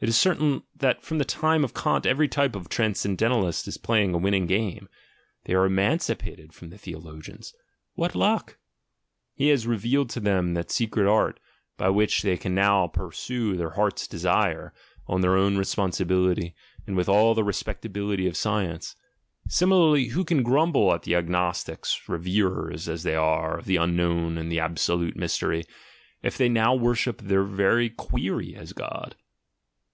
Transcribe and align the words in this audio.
It 0.00 0.08
is 0.08 0.16
certain 0.16 0.62
that 0.76 1.02
from 1.02 1.18
the 1.18 1.24
time 1.24 1.64
of 1.64 1.74
Kant 1.74 2.06
every 2.06 2.28
type 2.28 2.54
of 2.54 2.68
transcendental 2.68 3.48
ist 3.48 3.66
is 3.66 3.78
playing 3.78 4.14
a 4.14 4.18
winning 4.18 4.46
game— 4.46 4.88
they 5.44 5.54
are 5.54 5.66
emancipated 5.66 6.52
from 6.52 6.70
the 6.70 6.78
theologians; 6.78 7.52
what 7.94 8.14
luck!— 8.14 8.58
he 9.34 9.48
has 9.48 9.66
revealed 9.66 10.08
to 10.10 10.20
them 10.20 10.54
that 10.54 10.70
secret 10.70 11.08
art, 11.10 11.40
by 11.76 11.88
which 11.88 12.22
they 12.22 12.36
can 12.36 12.54
now 12.54 12.86
pursue 12.86 13.56
their 13.56 13.70
"heart's 13.70 14.06
desire" 14.06 14.72
on 15.08 15.20
their 15.20 15.36
own 15.36 15.56
responsibility, 15.58 16.54
and 16.86 16.96
with 16.96 17.08
all 17.08 17.34
the 17.34 17.42
respec 17.42 17.82
tability 17.82 18.28
of 18.28 18.36
science. 18.36 18.94
Similarly, 19.48 20.10
who 20.10 20.22
can 20.24 20.44
grumble 20.44 20.94
at 20.94 21.02
the 21.02 21.16
agnostics, 21.16 22.02
reverers, 22.08 22.88
as 22.88 23.02
they 23.02 23.16
are, 23.16 23.58
of 23.58 23.64
the 23.64 23.78
unknown 23.78 24.38
and 24.38 24.52
the 24.52 24.60
absolute 24.60 25.16
mystery, 25.16 25.64
if 26.22 26.38
they 26.38 26.48
now 26.48 26.72
worship 26.72 27.20
their 27.20 27.42
very 27.42 27.90
query 27.90 28.54
as 28.54 28.72
God? 28.72 29.16